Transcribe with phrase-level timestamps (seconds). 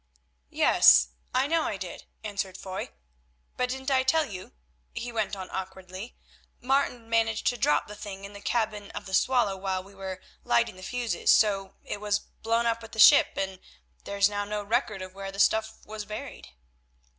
[0.49, 2.89] "Yes, I know I did," answered Foy,
[3.55, 4.51] "but didn't I tell you?"
[4.95, 6.15] he went on awkwardly.
[6.59, 10.19] "Martin managed to drop the thing in the cabin of the Swallow while we were
[10.43, 13.59] lighting the fuses, so it was blown up with the ship, and
[14.05, 16.47] there is now no record of where the stuff was buried."